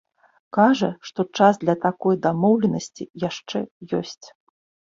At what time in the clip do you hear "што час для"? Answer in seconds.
1.09-1.75